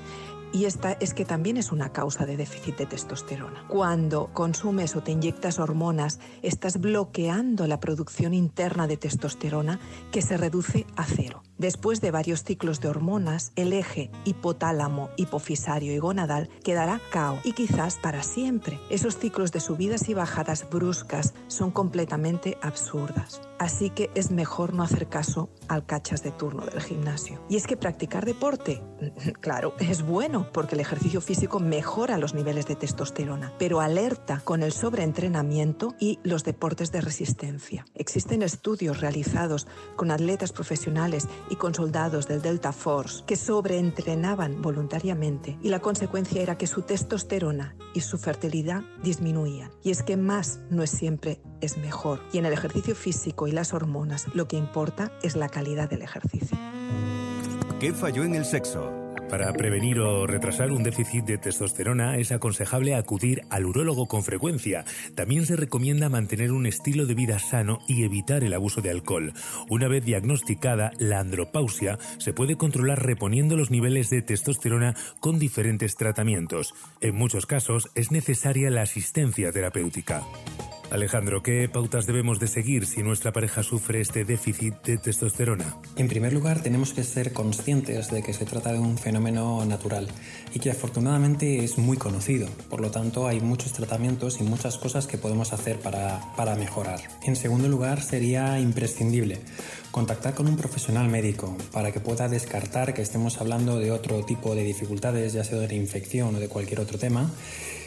Y 0.52 0.64
esta 0.64 0.92
es 0.92 1.12
que 1.12 1.24
también 1.24 1.58
es 1.58 1.72
una 1.72 1.92
causa 1.92 2.24
de 2.24 2.36
déficit 2.36 2.76
de 2.78 2.86
testosterona. 2.86 3.66
Cuando 3.68 4.32
consumes 4.32 4.96
o 4.96 5.02
te 5.02 5.12
inyectas 5.12 5.58
hormonas, 5.58 6.20
estás 6.42 6.80
bloqueando 6.80 7.66
la 7.66 7.80
producción 7.80 8.32
interna 8.32 8.86
de 8.86 8.96
testosterona 8.96 9.78
que 10.10 10.22
se 10.22 10.38
reduce 10.38 10.86
a 10.96 11.04
cero. 11.04 11.42
Después 11.58 12.00
de 12.00 12.12
varios 12.12 12.44
ciclos 12.44 12.80
de 12.80 12.86
hormonas, 12.86 13.50
el 13.56 13.72
eje 13.72 14.12
hipotálamo, 14.24 15.10
hipofisario 15.16 15.92
y 15.92 15.98
gonadal 15.98 16.48
quedará 16.62 17.00
cao 17.10 17.40
y 17.42 17.50
quizás 17.50 17.96
para 17.96 18.22
siempre. 18.22 18.78
Esos 18.90 19.16
ciclos 19.16 19.50
de 19.50 19.58
subidas 19.58 20.08
y 20.08 20.14
bajadas 20.14 20.70
bruscas 20.70 21.34
son 21.48 21.72
completamente 21.72 22.58
absurdas. 22.62 23.40
Así 23.58 23.90
que 23.90 24.08
es 24.14 24.30
mejor 24.30 24.72
no 24.72 24.84
hacer 24.84 25.08
caso 25.08 25.50
al 25.66 25.84
cachas 25.84 26.22
de 26.22 26.30
turno 26.30 26.64
del 26.64 26.80
gimnasio. 26.80 27.40
Y 27.48 27.56
es 27.56 27.66
que 27.66 27.76
practicar 27.76 28.24
deporte, 28.24 28.80
claro, 29.40 29.74
es 29.80 30.02
bueno 30.02 30.52
porque 30.52 30.76
el 30.76 30.80
ejercicio 30.80 31.20
físico 31.20 31.58
mejora 31.58 32.18
los 32.18 32.34
niveles 32.34 32.66
de 32.66 32.76
testosterona, 32.76 33.52
pero 33.58 33.80
alerta 33.80 34.42
con 34.44 34.62
el 34.62 34.70
sobreentrenamiento 34.70 35.96
y 35.98 36.20
los 36.22 36.44
deportes 36.44 36.92
de 36.92 37.00
resistencia. 37.00 37.84
Existen 37.96 38.42
estudios 38.42 39.00
realizados 39.00 39.66
con 39.96 40.12
atletas 40.12 40.52
profesionales 40.52 41.26
y 41.50 41.56
con 41.56 41.74
soldados 41.74 42.28
del 42.28 42.42
Delta 42.42 42.72
Force 42.72 43.24
que 43.26 43.36
sobreentrenaban 43.36 44.60
voluntariamente 44.62 45.58
y 45.62 45.68
la 45.68 45.80
consecuencia 45.80 46.42
era 46.42 46.58
que 46.58 46.66
su 46.66 46.82
testosterona 46.82 47.76
y 47.94 48.00
su 48.00 48.18
fertilidad 48.18 48.82
disminuían. 49.02 49.70
Y 49.82 49.90
es 49.90 50.02
que 50.02 50.16
más 50.16 50.60
no 50.70 50.82
es 50.82 50.90
siempre 50.90 51.40
es 51.60 51.78
mejor. 51.78 52.20
Y 52.32 52.38
en 52.38 52.46
el 52.46 52.52
ejercicio 52.52 52.94
físico 52.94 53.46
y 53.46 53.52
las 53.52 53.72
hormonas 53.72 54.26
lo 54.34 54.48
que 54.48 54.56
importa 54.56 55.12
es 55.22 55.36
la 55.36 55.48
calidad 55.48 55.88
del 55.88 56.02
ejercicio. 56.02 56.56
¿Qué 57.80 57.92
falló 57.92 58.24
en 58.24 58.34
el 58.34 58.44
sexo? 58.44 59.07
Para 59.30 59.52
prevenir 59.52 60.00
o 60.00 60.26
retrasar 60.26 60.72
un 60.72 60.82
déficit 60.82 61.24
de 61.24 61.36
testosterona 61.36 62.16
es 62.16 62.32
aconsejable 62.32 62.94
acudir 62.94 63.42
al 63.50 63.66
urólogo 63.66 64.06
con 64.06 64.24
frecuencia. 64.24 64.86
También 65.14 65.44
se 65.44 65.54
recomienda 65.54 66.08
mantener 66.08 66.50
un 66.52 66.64
estilo 66.64 67.04
de 67.04 67.14
vida 67.14 67.38
sano 67.38 67.80
y 67.86 68.04
evitar 68.04 68.42
el 68.42 68.54
abuso 68.54 68.80
de 68.80 68.90
alcohol. 68.90 69.34
Una 69.68 69.86
vez 69.86 70.04
diagnosticada, 70.04 70.92
la 70.98 71.20
andropausia 71.20 71.98
se 72.16 72.32
puede 72.32 72.56
controlar 72.56 73.04
reponiendo 73.04 73.56
los 73.56 73.70
niveles 73.70 74.08
de 74.08 74.22
testosterona 74.22 74.94
con 75.20 75.38
diferentes 75.38 75.96
tratamientos. 75.96 76.72
En 77.02 77.14
muchos 77.14 77.44
casos 77.44 77.90
es 77.94 78.10
necesaria 78.10 78.70
la 78.70 78.82
asistencia 78.82 79.52
terapéutica. 79.52 80.22
Alejandro, 80.90 81.42
¿qué 81.42 81.68
pautas 81.68 82.06
debemos 82.06 82.40
de 82.40 82.46
seguir 82.46 82.86
si 82.86 83.02
nuestra 83.02 83.30
pareja 83.30 83.62
sufre 83.62 84.00
este 84.00 84.24
déficit 84.24 84.74
de 84.84 84.96
testosterona? 84.96 85.76
En 85.96 86.08
primer 86.08 86.32
lugar, 86.32 86.62
tenemos 86.62 86.94
que 86.94 87.04
ser 87.04 87.34
conscientes 87.34 88.10
de 88.10 88.22
que 88.22 88.32
se 88.32 88.46
trata 88.46 88.72
de 88.72 88.78
un 88.78 88.96
fenómeno 88.96 89.62
natural 89.66 90.08
y 90.54 90.60
que 90.60 90.70
afortunadamente 90.70 91.62
es 91.62 91.76
muy 91.76 91.98
conocido. 91.98 92.48
Por 92.70 92.80
lo 92.80 92.90
tanto, 92.90 93.28
hay 93.28 93.40
muchos 93.40 93.74
tratamientos 93.74 94.40
y 94.40 94.44
muchas 94.44 94.78
cosas 94.78 95.06
que 95.06 95.18
podemos 95.18 95.52
hacer 95.52 95.78
para, 95.78 96.20
para 96.36 96.56
mejorar. 96.56 97.00
En 97.22 97.36
segundo 97.36 97.68
lugar, 97.68 98.00
sería 98.00 98.58
imprescindible 98.58 99.40
contactar 99.90 100.34
con 100.34 100.48
un 100.48 100.56
profesional 100.56 101.08
médico 101.08 101.54
para 101.70 101.92
que 101.92 102.00
pueda 102.00 102.28
descartar 102.28 102.94
que 102.94 103.02
estemos 103.02 103.42
hablando 103.42 103.78
de 103.78 103.90
otro 103.90 104.24
tipo 104.24 104.54
de 104.54 104.64
dificultades, 104.64 105.34
ya 105.34 105.44
sea 105.44 105.58
de 105.58 105.76
infección 105.76 106.34
o 106.34 106.40
de 106.40 106.48
cualquier 106.48 106.80
otro 106.80 106.98
tema 106.98 107.30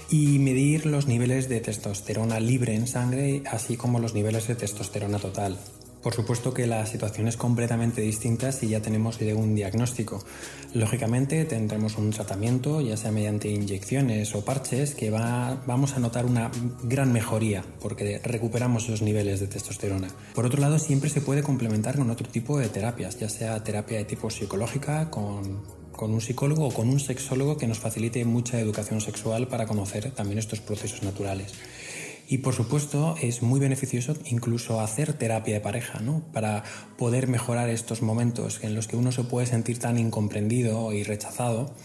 y 0.10 0.40
medir 0.40 0.86
los 0.86 1.08
niveles 1.08 1.50
de 1.50 1.62
testosterona 1.62 2.40
libre 2.40 2.76
en 2.76 2.88
sangre, 2.88 3.44
así 3.50 3.78
como 3.78 4.00
los 4.00 4.14
niveles 4.14 4.48
de 4.48 4.56
testosterona 4.56 5.20
total. 5.20 5.58
Por 6.02 6.16
supuesto 6.16 6.52
que 6.54 6.66
la 6.66 6.84
situación 6.88 7.28
es 7.28 7.38
completamente 7.38 8.02
distinta 8.02 8.52
si 8.52 8.68
ya 8.68 8.82
tenemos 8.82 9.20
un 9.22 9.54
diagnóstico. 9.54 10.24
Lógicamente 10.74 11.46
tendremos 11.46 11.96
un 11.98 12.10
tratamiento, 12.10 12.82
ya 12.82 12.98
sea 12.98 13.12
mediante 13.12 13.50
inyecciones 13.50 14.34
o 14.34 14.44
parches, 14.44 14.96
que 14.96 15.12
va, 15.12 15.62
vamos 15.68 15.94
a 15.94 16.00
notar 16.00 16.26
una 16.26 16.50
gran 16.84 17.14
mejoría 17.14 17.64
porque 17.80 18.20
recuperamos 18.24 18.86
esos 18.86 19.04
niveles 19.04 19.40
de 19.42 19.48
testosterona. 19.48 20.08
Por 20.34 20.48
otro 20.48 20.60
lado, 20.60 20.80
siempre 20.80 21.10
se 21.10 21.22
puede 21.22 21.44
complementar 21.44 21.98
con 21.98 22.10
otro 22.10 22.28
tipo 22.28 22.58
de 22.58 22.70
terapias, 22.70 23.20
ya 23.20 23.30
sea 23.30 23.64
terapia 23.64 24.00
de 24.00 24.06
tipo 24.06 24.32
psicológica, 24.32 25.12
con 25.12 25.81
con 25.92 26.14
un 26.14 26.22
psicólogo 26.22 26.68
o 26.68 26.74
con 26.74 26.90
un 26.90 27.00
sexólogo 27.00 27.58
que 27.58 27.68
nos 27.68 27.80
facilite 27.80 28.26
mucha 28.26 28.60
educación 28.60 29.02
sexual 29.02 29.48
para 29.48 29.66
conocer 29.66 30.12
también 30.12 30.40
estos 30.40 30.62
procesos 30.62 31.04
naturales. 31.04 31.54
Y 32.28 32.38
por 32.38 32.54
supuesto 32.54 33.16
es 33.22 33.42
muy 33.42 33.60
beneficioso 33.60 34.16
incluso 34.26 34.80
hacer 34.80 35.14
terapia 35.14 35.56
de 35.56 35.60
pareja, 35.60 36.00
¿no? 36.00 36.24
Para 36.32 36.64
poder 36.98 37.28
mejorar 37.28 37.70
estos 37.70 38.02
momentos 38.02 38.64
en 38.64 38.74
los 38.74 38.88
que 38.88 38.96
uno 38.96 39.12
se 39.12 39.26
puede 39.26 39.48
sentir 39.48 39.80
tan 39.80 39.98
incomprendido 39.98 40.94
y 40.94 41.04
rechazado 41.04 41.76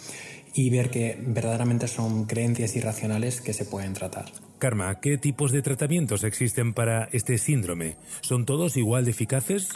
y 0.54 0.70
ver 0.70 0.90
que 0.90 1.18
verdaderamente 1.20 1.88
son 1.88 2.24
creencias 2.24 2.76
irracionales 2.76 3.40
que 3.40 3.52
se 3.52 3.64
pueden 3.64 3.92
tratar. 3.92 4.26
Karma, 4.58 5.00
¿qué 5.00 5.18
tipos 5.18 5.52
de 5.52 5.60
tratamientos 5.60 6.24
existen 6.24 6.72
para 6.72 7.08
este 7.12 7.36
síndrome? 7.36 7.96
¿Son 8.22 8.46
todos 8.46 8.76
igual 8.76 9.04
de 9.04 9.10
eficaces? 9.10 9.68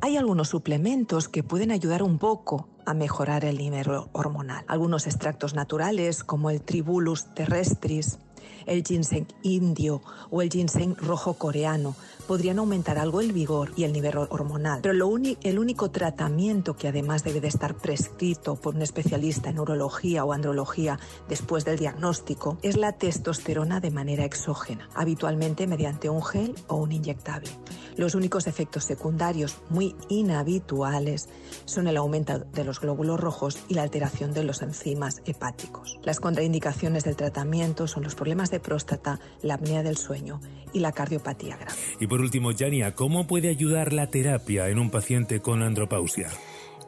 Hay 0.00 0.16
algunos 0.16 0.48
suplementos 0.48 1.28
que 1.28 1.42
pueden 1.42 1.72
ayudar 1.72 2.04
un 2.04 2.18
poco 2.18 2.68
a 2.86 2.94
mejorar 2.94 3.44
el 3.44 3.58
nivel 3.58 3.86
hormonal. 4.12 4.64
Algunos 4.68 5.06
extractos 5.06 5.54
naturales 5.54 6.22
como 6.22 6.50
el 6.50 6.62
Tribulus 6.62 7.34
terrestris 7.34 8.20
el 8.68 8.84
ginseng 8.84 9.26
indio 9.42 10.02
o 10.30 10.42
el 10.42 10.50
ginseng 10.50 10.96
rojo 10.96 11.34
coreano 11.34 11.96
podrían 12.28 12.58
aumentar 12.58 12.98
algo 12.98 13.20
el 13.20 13.32
vigor 13.32 13.72
y 13.74 13.84
el 13.84 13.92
nivel 13.92 14.16
hormonal. 14.18 14.80
Pero 14.82 14.94
lo 14.94 15.08
el 15.16 15.58
único 15.58 15.90
tratamiento 15.90 16.76
que 16.76 16.88
además 16.88 17.24
debe 17.24 17.40
de 17.40 17.48
estar 17.48 17.74
prescrito 17.74 18.56
por 18.56 18.74
un 18.74 18.82
especialista 18.82 19.48
en 19.48 19.58
urología 19.58 20.24
o 20.24 20.32
andrología 20.32 20.98
después 21.28 21.64
del 21.64 21.78
diagnóstico 21.78 22.58
es 22.62 22.76
la 22.76 22.92
testosterona 22.92 23.80
de 23.80 23.90
manera 23.90 24.24
exógena, 24.24 24.88
habitualmente 24.94 25.66
mediante 25.66 26.10
un 26.10 26.22
gel 26.22 26.54
o 26.68 26.76
un 26.76 26.92
inyectable. 26.92 27.48
Los 27.96 28.14
únicos 28.14 28.46
efectos 28.46 28.84
secundarios 28.84 29.56
muy 29.70 29.96
inhabituales 30.08 31.28
son 31.64 31.88
el 31.88 31.96
aumento 31.96 32.38
de 32.38 32.62
los 32.62 32.78
glóbulos 32.80 33.18
rojos 33.18 33.58
y 33.68 33.74
la 33.74 33.82
alteración 33.82 34.32
de 34.32 34.44
los 34.44 34.62
enzimas 34.62 35.22
hepáticos. 35.24 35.98
Las 36.02 36.20
contraindicaciones 36.20 37.04
del 37.04 37.16
tratamiento 37.16 37.88
son 37.88 38.04
los 38.04 38.14
problemas 38.14 38.50
de 38.50 38.57
próstata, 38.60 39.20
la 39.42 39.54
apnea 39.54 39.82
del 39.82 39.96
sueño 39.96 40.40
y 40.72 40.80
la 40.80 40.92
cardiopatía 40.92 41.56
grave. 41.56 41.78
Y 42.00 42.06
por 42.06 42.20
último, 42.20 42.52
Yania, 42.52 42.94
¿cómo 42.94 43.26
puede 43.26 43.48
ayudar 43.48 43.92
la 43.92 44.08
terapia 44.08 44.68
en 44.68 44.78
un 44.78 44.90
paciente 44.90 45.40
con 45.40 45.62
andropausia? 45.62 46.28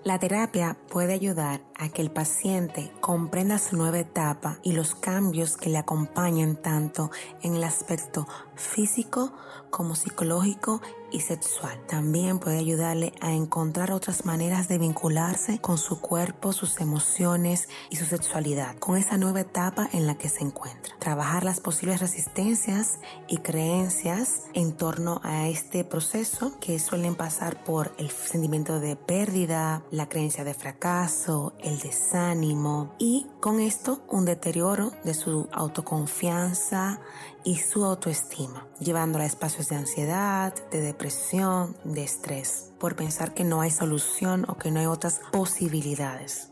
La 0.04 0.18
terapia 0.18 0.76
puede 0.90 1.12
ayudar 1.12 1.60
a 1.80 1.88
que 1.88 2.02
el 2.02 2.10
paciente 2.10 2.92
comprenda 3.00 3.58
su 3.58 3.76
nueva 3.76 3.98
etapa 3.98 4.58
y 4.62 4.72
los 4.72 4.94
cambios 4.94 5.56
que 5.56 5.70
le 5.70 5.78
acompañan 5.78 6.56
tanto 6.56 7.10
en 7.42 7.54
el 7.54 7.64
aspecto 7.64 8.28
físico 8.54 9.32
como 9.70 9.94
psicológico 9.94 10.80
y 11.12 11.20
sexual. 11.20 11.78
También 11.86 12.38
puede 12.38 12.58
ayudarle 12.58 13.12
a 13.20 13.32
encontrar 13.32 13.92
otras 13.92 14.24
maneras 14.24 14.68
de 14.68 14.78
vincularse 14.78 15.58
con 15.60 15.78
su 15.78 16.00
cuerpo, 16.00 16.52
sus 16.52 16.80
emociones 16.80 17.68
y 17.88 17.96
su 17.96 18.04
sexualidad, 18.04 18.76
con 18.76 18.96
esa 18.96 19.16
nueva 19.16 19.40
etapa 19.40 19.88
en 19.92 20.06
la 20.06 20.16
que 20.16 20.28
se 20.28 20.44
encuentra. 20.44 20.94
Trabajar 20.98 21.44
las 21.44 21.60
posibles 21.60 22.00
resistencias 22.00 22.98
y 23.28 23.38
creencias 23.38 24.42
en 24.54 24.72
torno 24.72 25.20
a 25.24 25.48
este 25.48 25.84
proceso 25.84 26.52
que 26.60 26.78
suelen 26.78 27.14
pasar 27.14 27.64
por 27.64 27.92
el 27.98 28.10
sentimiento 28.10 28.80
de 28.80 28.96
pérdida, 28.96 29.82
la 29.90 30.08
creencia 30.08 30.44
de 30.44 30.54
fracaso, 30.54 31.54
el 31.60 31.69
desánimo 31.78 32.94
y 32.98 33.26
con 33.40 33.60
esto 33.60 34.02
un 34.08 34.24
deterioro 34.24 34.92
de 35.04 35.14
su 35.14 35.48
autoconfianza 35.52 37.00
y 37.44 37.56
su 37.56 37.84
autoestima, 37.84 38.66
llevándola 38.78 39.24
a 39.24 39.26
espacios 39.26 39.68
de 39.68 39.76
ansiedad, 39.76 40.54
de 40.70 40.80
depresión, 40.80 41.76
de 41.84 42.04
estrés, 42.04 42.72
por 42.78 42.96
pensar 42.96 43.34
que 43.34 43.44
no 43.44 43.60
hay 43.60 43.70
solución 43.70 44.44
o 44.48 44.56
que 44.56 44.70
no 44.70 44.80
hay 44.80 44.86
otras 44.86 45.20
posibilidades. 45.32 46.50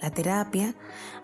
La 0.00 0.10
terapia, 0.10 0.74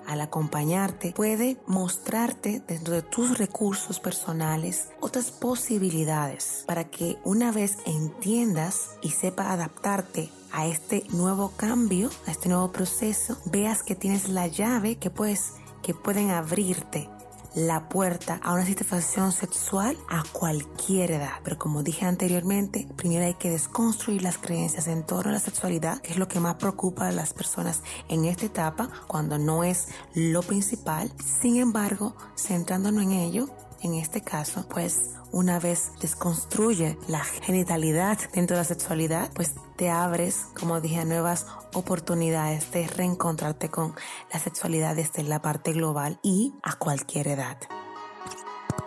al 0.06 0.20
acompañarte, 0.20 1.12
puede 1.12 1.56
mostrarte 1.66 2.62
dentro 2.66 2.94
de 2.94 3.02
tus 3.02 3.38
recursos 3.38 3.98
personales 4.00 4.88
otras 5.00 5.30
posibilidades 5.30 6.64
para 6.66 6.84
que 6.84 7.18
una 7.24 7.52
vez 7.52 7.78
entiendas 7.86 8.90
y 9.02 9.10
sepa 9.10 9.50
adaptarte 9.50 10.30
a 10.56 10.66
este 10.66 11.04
nuevo 11.10 11.52
cambio, 11.54 12.10
a 12.26 12.30
este 12.30 12.48
nuevo 12.48 12.72
proceso, 12.72 13.36
veas 13.44 13.82
que 13.82 13.94
tienes 13.94 14.30
la 14.30 14.46
llave 14.46 14.96
que 14.96 15.10
puedes 15.10 15.52
que 15.82 15.92
pueden 15.92 16.30
abrirte 16.30 17.08
la 17.54 17.88
puerta 17.88 18.40
a 18.42 18.54
una 18.54 18.66
satisfacción 18.66 19.32
sexual 19.32 19.96
a 20.08 20.22
cualquier 20.32 21.12
edad. 21.12 21.40
Pero 21.44 21.58
como 21.58 21.82
dije 21.82 22.06
anteriormente, 22.06 22.88
primero 22.96 23.24
hay 23.24 23.34
que 23.34 23.50
desconstruir 23.50 24.22
las 24.22 24.38
creencias 24.38 24.88
en 24.88 25.04
torno 25.04 25.30
a 25.30 25.34
la 25.34 25.40
sexualidad, 25.40 26.00
que 26.00 26.12
es 26.12 26.18
lo 26.18 26.26
que 26.26 26.40
más 26.40 26.56
preocupa 26.56 27.06
a 27.06 27.12
las 27.12 27.34
personas 27.34 27.82
en 28.08 28.24
esta 28.24 28.46
etapa, 28.46 28.90
cuando 29.06 29.38
no 29.38 29.62
es 29.62 29.88
lo 30.14 30.42
principal. 30.42 31.12
Sin 31.40 31.56
embargo, 31.56 32.16
centrándonos 32.36 33.02
en 33.04 33.12
ello, 33.12 33.48
en 33.82 33.94
este 33.94 34.20
caso, 34.20 34.66
pues 34.68 35.10
una 35.32 35.58
vez 35.58 35.92
desconstruye 36.00 36.98
la 37.08 37.22
genitalidad 37.22 38.18
dentro 38.32 38.56
de 38.56 38.62
la 38.62 38.68
sexualidad, 38.68 39.30
pues 39.34 39.54
te 39.76 39.90
abres, 39.90 40.46
como 40.58 40.80
dije, 40.80 41.00
a 41.00 41.04
nuevas 41.04 41.46
oportunidades 41.74 42.70
de 42.72 42.86
reencontrarte 42.86 43.68
con 43.68 43.94
la 44.32 44.38
sexualidad 44.38 44.96
desde 44.96 45.22
la 45.22 45.42
parte 45.42 45.72
global 45.72 46.18
y 46.22 46.54
a 46.62 46.74
cualquier 46.74 47.28
edad. 47.28 47.58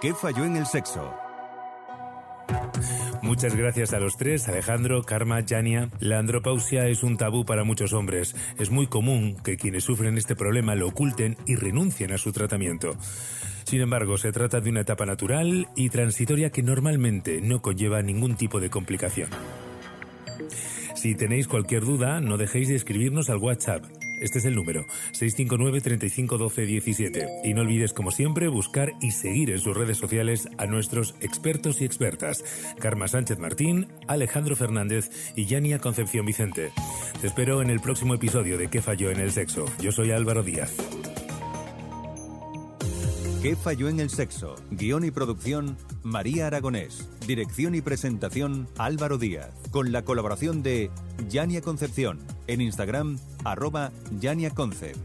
¿Qué 0.02 0.14
falló 0.14 0.46
en 0.46 0.56
el 0.56 0.66
sexo? 0.66 1.14
Muchas 3.22 3.56
gracias 3.56 3.94
a 3.94 4.00
los 4.00 4.16
tres, 4.18 4.48
Alejandro, 4.48 5.04
Karma, 5.04 5.42
Yania. 5.42 5.90
La 6.00 6.20
andropausia 6.20 6.88
es 6.88 7.04
un 7.04 7.18
tabú 7.18 7.46
para 7.46 7.64
muchos 7.64 7.94
hombres. 7.94 8.36
Es 8.58 8.72
muy 8.72 8.88
común 8.88 9.36
que 9.44 9.58
quienes 9.58 9.84
sufren 9.84 10.18
este 10.18 10.36
problema 10.36 10.76
lo 10.76 10.88
oculten 10.88 11.38
y 11.46 11.56
renuncien 11.56 12.14
a 12.14 12.18
su 12.18 12.32
tratamiento. 12.32 12.96
Sin 13.66 13.82
embargo, 13.82 14.18
se 14.18 14.32
trata 14.32 14.62
de 14.62 14.70
una 14.70 14.82
etapa 14.82 15.06
natural 15.06 15.68
y 15.76 15.90
transitoria 15.90 16.50
que 16.50 16.64
normalmente 16.64 17.42
no 17.42 17.62
conlleva 17.62 18.02
ningún 18.02 18.36
tipo 18.36 18.60
de 18.60 18.70
complicación. 18.70 19.30
Si 20.96 21.14
tenéis 21.16 21.48
cualquier 21.48 21.84
duda, 21.84 22.22
no 22.22 22.38
dejéis 22.38 22.70
de 22.70 22.76
escribirnos 22.76 23.30
al 23.30 23.38
WhatsApp. 23.38 23.84
Este 24.20 24.40
es 24.40 24.46
el 24.46 24.56
número, 24.56 24.86
659 25.14 25.82
35 25.82 26.38
12 26.38 26.66
17. 26.66 27.28
Y 27.44 27.54
no 27.54 27.62
olvides, 27.62 27.94
como 27.94 28.12
siempre, 28.12 28.48
buscar 28.48 28.94
y 29.02 29.12
seguir 29.12 29.50
en 29.50 29.60
sus 29.60 29.76
redes 29.76 29.98
sociales 29.98 30.48
a 30.58 30.66
nuestros 30.66 31.16
expertos 31.22 31.82
y 31.82 31.86
expertas, 31.86 32.44
Karma 32.80 33.08
Sánchez 33.08 33.40
Martín, 33.40 33.88
Alejandro 34.08 34.56
Fernández 34.56 35.10
y 35.36 35.46
Yania 35.46 35.80
Concepción 35.80 36.26
Vicente. 36.26 36.72
Te 37.22 37.28
espero 37.28 37.62
en 37.62 37.70
el 37.70 37.80
próximo 37.80 38.14
episodio 38.14 38.58
de 38.58 38.70
¿Qué 38.70 38.82
falló 38.82 39.12
en 39.12 39.20
el 39.20 39.32
sexo? 39.32 39.66
Yo 39.82 39.92
soy 39.92 40.12
Álvaro 40.12 40.44
Díaz. 40.44 40.76
¿Qué 43.42 43.56
falló 43.56 43.88
en 43.88 44.02
el 44.02 44.10
sexo? 44.10 44.56
Guión 44.70 45.06
y 45.06 45.12
producción, 45.12 45.78
María 46.04 46.48
Aragonés. 46.48 47.08
Dirección 47.26 47.74
y 47.74 47.80
presentación, 47.80 48.68
Álvaro 48.78 49.18
Díaz. 49.18 49.54
Con 49.72 49.94
la 49.94 50.04
colaboración 50.04 50.62
de 50.62 50.92
Yania 51.30 51.62
Concepción. 51.62 52.20
En 52.50 52.62
Instagram, 52.62 53.20
arroba 53.46 53.92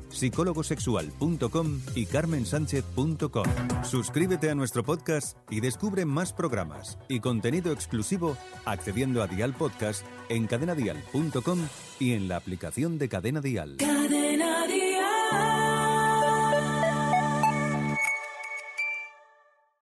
psicólogosexual.com 0.09 1.81
y 1.95 2.07
carmensánchez.com. 2.07 3.45
Suscríbete 3.83 4.49
a 4.49 4.55
nuestro 4.55 4.83
podcast 4.83 5.37
y 5.51 5.61
descubre 5.61 6.07
más 6.07 6.33
programas 6.33 6.99
y 7.07 7.21
contenido 7.21 7.71
exclusivo 7.71 8.39
accediendo 8.65 9.23
a 9.23 9.27
Dial 9.27 9.53
Podcast 9.53 10.07
en 10.31 10.47
cadenadial.com 10.47 11.59
y 12.01 12.15
en 12.15 12.29
la 12.29 12.37
aplicación 12.37 12.97
de. 12.97 13.11
Cadena 13.11 13.43
Dial. 13.43 13.77